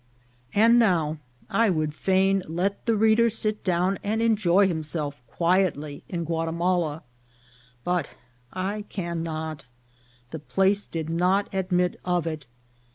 [0.55, 6.23] And now I would fain let the reader sit down and enjoy himself quietly in
[6.25, 7.03] Guatimala,
[7.83, 8.07] but
[8.51, 9.65] I cannot.
[10.31, 12.47] The place did not admit of it.